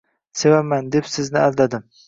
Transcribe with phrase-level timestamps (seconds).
[0.39, 1.89] Sevaman, deb sizni aldadim.